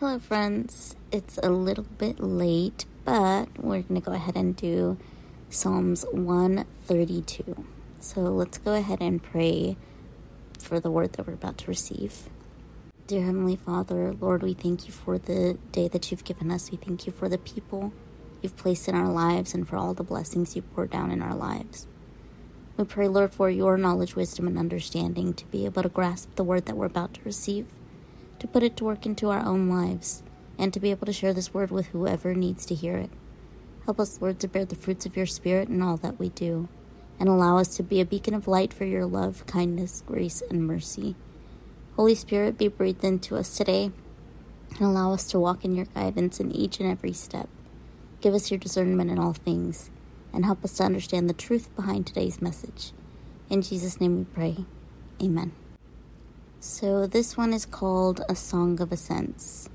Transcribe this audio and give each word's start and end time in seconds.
Hello, 0.00 0.18
friends. 0.18 0.96
It's 1.12 1.36
a 1.42 1.50
little 1.50 1.84
bit 1.84 2.20
late, 2.20 2.86
but 3.04 3.48
we're 3.58 3.82
going 3.82 4.00
to 4.00 4.06
go 4.06 4.12
ahead 4.12 4.34
and 4.34 4.56
do 4.56 4.96
Psalms 5.50 6.06
132. 6.10 7.66
So 7.98 8.22
let's 8.22 8.56
go 8.56 8.72
ahead 8.72 9.02
and 9.02 9.22
pray 9.22 9.76
for 10.58 10.80
the 10.80 10.90
word 10.90 11.12
that 11.12 11.26
we're 11.26 11.34
about 11.34 11.58
to 11.58 11.66
receive. 11.66 12.30
Dear 13.08 13.26
Heavenly 13.26 13.56
Father, 13.56 14.14
Lord, 14.14 14.42
we 14.42 14.54
thank 14.54 14.86
you 14.86 14.92
for 14.94 15.18
the 15.18 15.58
day 15.70 15.86
that 15.88 16.10
you've 16.10 16.24
given 16.24 16.50
us. 16.50 16.70
We 16.70 16.78
thank 16.78 17.06
you 17.06 17.12
for 17.12 17.28
the 17.28 17.36
people 17.36 17.92
you've 18.40 18.56
placed 18.56 18.88
in 18.88 18.94
our 18.94 19.12
lives 19.12 19.52
and 19.52 19.68
for 19.68 19.76
all 19.76 19.92
the 19.92 20.02
blessings 20.02 20.56
you 20.56 20.62
pour 20.62 20.86
down 20.86 21.10
in 21.10 21.20
our 21.20 21.34
lives. 21.34 21.86
We 22.78 22.84
pray, 22.84 23.08
Lord, 23.08 23.34
for 23.34 23.50
your 23.50 23.76
knowledge, 23.76 24.16
wisdom, 24.16 24.46
and 24.46 24.56
understanding 24.56 25.34
to 25.34 25.44
be 25.44 25.66
able 25.66 25.82
to 25.82 25.90
grasp 25.90 26.36
the 26.36 26.44
word 26.44 26.64
that 26.64 26.76
we're 26.78 26.86
about 26.86 27.12
to 27.12 27.20
receive 27.22 27.66
to 28.40 28.48
put 28.48 28.62
it 28.62 28.76
to 28.76 28.84
work 28.84 29.06
into 29.06 29.30
our 29.30 29.44
own 29.44 29.68
lives, 29.68 30.22
and 30.58 30.74
to 30.74 30.80
be 30.80 30.90
able 30.90 31.06
to 31.06 31.12
share 31.12 31.32
this 31.32 31.54
word 31.54 31.70
with 31.70 31.86
whoever 31.88 32.34
needs 32.34 32.66
to 32.66 32.74
hear 32.74 32.96
it. 32.96 33.10
Help 33.84 34.00
us, 34.00 34.20
Lord, 34.20 34.40
to 34.40 34.48
bear 34.48 34.64
the 34.64 34.74
fruits 34.74 35.06
of 35.06 35.16
your 35.16 35.26
Spirit 35.26 35.68
in 35.68 35.80
all 35.80 35.96
that 35.98 36.18
we 36.18 36.30
do, 36.30 36.68
and 37.18 37.28
allow 37.28 37.58
us 37.58 37.76
to 37.76 37.82
be 37.82 38.00
a 38.00 38.04
beacon 38.04 38.34
of 38.34 38.48
light 38.48 38.72
for 38.72 38.84
your 38.84 39.06
love, 39.06 39.46
kindness, 39.46 40.02
grace, 40.06 40.42
and 40.50 40.66
mercy. 40.66 41.16
Holy 41.96 42.14
Spirit, 42.14 42.58
be 42.58 42.68
breathed 42.68 43.04
into 43.04 43.36
us 43.36 43.56
today, 43.56 43.90
and 44.70 44.80
allow 44.80 45.12
us 45.12 45.26
to 45.28 45.40
walk 45.40 45.64
in 45.64 45.74
your 45.74 45.86
guidance 45.86 46.40
in 46.40 46.50
each 46.52 46.80
and 46.80 46.90
every 46.90 47.12
step. 47.12 47.48
Give 48.20 48.34
us 48.34 48.50
your 48.50 48.58
discernment 48.58 49.10
in 49.10 49.18
all 49.18 49.32
things, 49.32 49.90
and 50.32 50.44
help 50.44 50.64
us 50.64 50.74
to 50.74 50.84
understand 50.84 51.28
the 51.28 51.34
truth 51.34 51.74
behind 51.76 52.06
today's 52.06 52.40
message. 52.40 52.92
In 53.48 53.62
Jesus' 53.62 54.00
name 54.00 54.18
we 54.18 54.24
pray. 54.24 54.64
Amen. 55.22 55.52
So 56.62 57.06
this 57.06 57.38
one 57.38 57.54
is 57.54 57.64
called 57.64 58.20
A 58.28 58.36
Song 58.36 58.82
of 58.82 58.92
Ascents. 58.92 59.70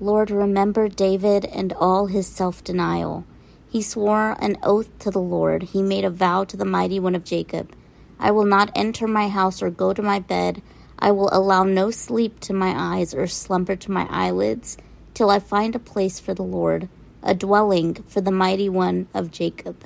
Lord, 0.00 0.32
remember 0.32 0.88
David 0.88 1.44
and 1.44 1.72
all 1.74 2.06
his 2.06 2.26
self 2.26 2.64
denial. 2.64 3.24
He 3.70 3.82
swore 3.82 4.36
an 4.40 4.56
oath 4.64 4.88
to 4.98 5.12
the 5.12 5.20
Lord. 5.20 5.62
He 5.62 5.82
made 5.82 6.04
a 6.04 6.10
vow 6.10 6.42
to 6.42 6.56
the 6.56 6.64
mighty 6.64 6.98
one 6.98 7.14
of 7.14 7.22
Jacob. 7.22 7.72
I 8.18 8.32
will 8.32 8.44
not 8.44 8.72
enter 8.74 9.06
my 9.06 9.28
house 9.28 9.62
or 9.62 9.70
go 9.70 9.92
to 9.92 10.02
my 10.02 10.18
bed. 10.18 10.60
I 10.98 11.12
will 11.12 11.28
allow 11.30 11.62
no 11.62 11.92
sleep 11.92 12.40
to 12.40 12.52
my 12.52 12.74
eyes 12.76 13.14
or 13.14 13.28
slumber 13.28 13.76
to 13.76 13.92
my 13.92 14.08
eyelids 14.10 14.76
till 15.14 15.30
I 15.30 15.38
find 15.38 15.76
a 15.76 15.78
place 15.78 16.18
for 16.18 16.34
the 16.34 16.42
Lord, 16.42 16.88
a 17.22 17.32
dwelling 17.32 17.94
for 18.08 18.20
the 18.20 18.32
mighty 18.32 18.68
one 18.68 19.06
of 19.14 19.30
Jacob. 19.30 19.84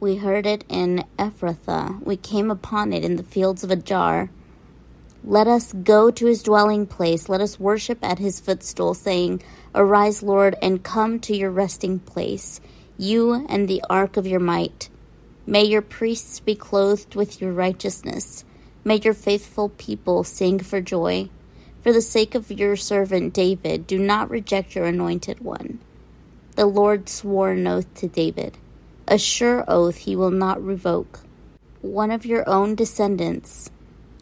We 0.00 0.16
heard 0.16 0.46
it 0.46 0.64
in 0.70 1.04
Ephrathah. 1.18 2.02
We 2.02 2.16
came 2.16 2.50
upon 2.50 2.94
it 2.94 3.04
in 3.04 3.16
the 3.16 3.22
fields 3.22 3.62
of 3.62 3.70
Ajar. 3.70 4.30
Let 5.26 5.46
us 5.46 5.72
go 5.72 6.10
to 6.10 6.26
his 6.26 6.42
dwelling 6.42 6.86
place. 6.86 7.30
Let 7.30 7.40
us 7.40 7.58
worship 7.58 7.98
at 8.02 8.18
his 8.18 8.40
footstool, 8.40 8.92
saying, 8.92 9.42
Arise, 9.74 10.22
Lord, 10.22 10.54
and 10.60 10.82
come 10.82 11.18
to 11.20 11.34
your 11.34 11.50
resting 11.50 11.98
place, 11.98 12.60
you 12.98 13.46
and 13.48 13.66
the 13.66 13.82
ark 13.88 14.18
of 14.18 14.26
your 14.26 14.40
might. 14.40 14.90
May 15.46 15.64
your 15.64 15.80
priests 15.80 16.40
be 16.40 16.54
clothed 16.54 17.14
with 17.14 17.40
your 17.40 17.52
righteousness. 17.52 18.44
May 18.84 18.96
your 18.96 19.14
faithful 19.14 19.70
people 19.70 20.24
sing 20.24 20.58
for 20.58 20.82
joy. 20.82 21.30
For 21.80 21.90
the 21.90 22.02
sake 22.02 22.34
of 22.34 22.50
your 22.50 22.76
servant 22.76 23.32
David, 23.32 23.86
do 23.86 23.98
not 23.98 24.28
reject 24.28 24.74
your 24.74 24.84
anointed 24.84 25.40
one. 25.40 25.80
The 26.56 26.66
Lord 26.66 27.08
swore 27.08 27.52
an 27.52 27.66
oath 27.66 27.92
to 27.94 28.08
David, 28.08 28.58
a 29.08 29.16
sure 29.16 29.64
oath 29.68 29.96
he 29.96 30.16
will 30.16 30.30
not 30.30 30.62
revoke. 30.62 31.20
One 31.80 32.10
of 32.10 32.26
your 32.26 32.46
own 32.48 32.74
descendants 32.74 33.70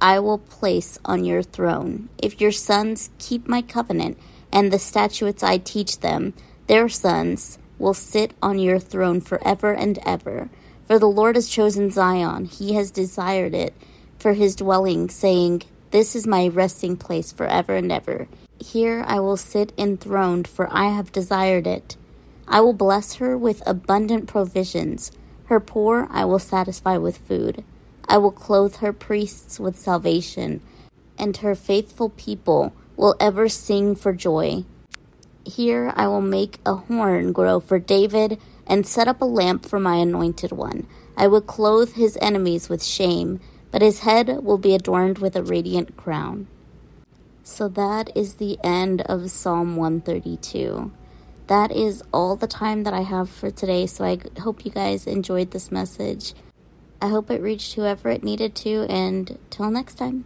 I 0.00 0.18
will 0.20 0.38
place 0.38 0.98
on 1.04 1.24
your 1.24 1.42
throne. 1.42 2.08
If 2.18 2.40
your 2.40 2.52
sons 2.52 3.10
keep 3.18 3.48
my 3.48 3.62
covenant 3.62 4.18
and 4.52 4.72
the 4.72 4.78
statutes 4.78 5.42
I 5.42 5.58
teach 5.58 6.00
them, 6.00 6.34
their 6.66 6.88
sons 6.88 7.58
will 7.78 7.94
sit 7.94 8.32
on 8.42 8.58
your 8.58 8.78
throne 8.78 9.20
forever 9.20 9.72
and 9.72 9.98
ever. 10.04 10.50
For 10.86 10.98
the 10.98 11.08
Lord 11.08 11.36
has 11.36 11.48
chosen 11.48 11.90
Zion, 11.90 12.44
he 12.44 12.74
has 12.74 12.90
desired 12.90 13.54
it 13.54 13.74
for 14.18 14.34
his 14.34 14.56
dwelling, 14.56 15.08
saying, 15.08 15.62
This 15.90 16.14
is 16.14 16.26
my 16.26 16.48
resting 16.48 16.96
place 16.96 17.32
forever 17.32 17.76
and 17.76 17.90
ever. 17.90 18.28
Here 18.58 19.04
I 19.06 19.20
will 19.20 19.36
sit 19.36 19.72
enthroned, 19.76 20.48
for 20.48 20.68
I 20.70 20.88
have 20.88 21.12
desired 21.12 21.66
it. 21.66 21.96
I 22.48 22.60
will 22.60 22.72
bless 22.72 23.14
her 23.14 23.36
with 23.36 23.62
abundant 23.66 24.28
provisions. 24.28 25.10
Her 25.46 25.60
poor 25.60 26.06
I 26.10 26.24
will 26.24 26.38
satisfy 26.38 26.96
with 26.96 27.18
food. 27.18 27.64
I 28.08 28.18
will 28.18 28.32
clothe 28.32 28.76
her 28.76 28.92
priests 28.92 29.58
with 29.58 29.78
salvation, 29.78 30.60
and 31.18 31.36
her 31.38 31.54
faithful 31.54 32.10
people 32.10 32.72
will 32.96 33.16
ever 33.20 33.48
sing 33.48 33.94
for 33.94 34.12
joy. 34.12 34.64
Here 35.44 35.92
I 35.96 36.08
will 36.08 36.20
make 36.20 36.60
a 36.66 36.74
horn 36.74 37.32
grow 37.32 37.60
for 37.60 37.78
David 37.78 38.40
and 38.66 38.86
set 38.86 39.08
up 39.08 39.20
a 39.20 39.26
lamp 39.26 39.64
for 39.64 39.78
my 39.78 39.96
anointed 39.96 40.52
one. 40.52 40.86
I 41.16 41.26
will 41.28 41.40
clothe 41.40 41.94
his 41.94 42.18
enemies 42.20 42.68
with 42.68 42.82
shame, 42.82 43.40
but 43.70 43.82
his 43.82 44.00
head 44.00 44.42
will 44.42 44.58
be 44.58 44.74
adorned 44.74 45.18
with 45.18 45.36
a 45.36 45.42
radiant 45.42 45.96
crown. 45.96 46.48
So 47.42 47.68
that 47.68 48.10
is 48.16 48.34
the 48.34 48.58
end 48.64 49.02
of 49.02 49.30
Psalm 49.30 49.76
132. 49.76 50.90
That 51.46 51.70
is 51.70 52.02
all 52.12 52.34
the 52.34 52.48
time 52.48 52.82
that 52.82 52.92
I 52.92 53.02
have 53.02 53.30
for 53.30 53.52
today, 53.52 53.86
so 53.86 54.04
I 54.04 54.18
hope 54.40 54.64
you 54.64 54.72
guys 54.72 55.06
enjoyed 55.06 55.52
this 55.52 55.70
message. 55.70 56.34
I 57.06 57.08
hope 57.08 57.30
it 57.30 57.40
reached 57.40 57.74
whoever 57.74 58.08
it 58.08 58.24
needed 58.24 58.56
to, 58.56 58.84
and 58.90 59.38
till 59.48 59.70
next 59.70 59.94
time. 59.94 60.24